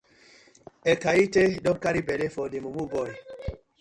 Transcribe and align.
Ekaete 0.93 1.43
don 1.63 1.77
carry 1.83 2.01
belle 2.07 2.27
for 2.35 2.49
dey 2.51 2.61
mumu 2.63 2.83
boy. 2.93 3.11